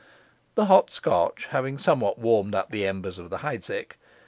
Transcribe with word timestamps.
The 0.55 0.65
hot 0.65 0.89
Scotch 0.89 1.45
having 1.51 1.77
somewhat 1.77 2.17
warmed 2.17 2.55
up 2.55 2.71
the 2.71 2.87
embers 2.87 3.19
of 3.19 3.29
the 3.29 3.37
Heidsieck. 3.45 3.99